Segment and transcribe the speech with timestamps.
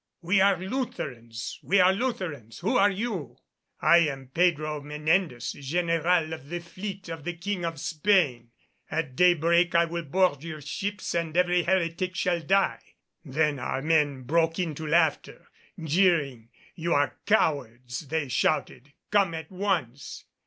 [0.23, 1.59] "'We are Lutherans!
[1.61, 2.57] we are Lutherans!
[2.61, 3.37] Who are you?'
[3.83, 8.49] "'I am Pedro Menendez, general of the fleet of the King of Spain.
[8.89, 14.23] At daybreak I will board your ships and every heretic shall die!' "Then our men
[14.23, 20.25] broke into laughter and jeering; 'You are cowards,' they shouted, 'come at once.